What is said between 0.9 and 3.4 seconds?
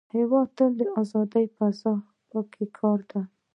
ازاد قضا پکار دی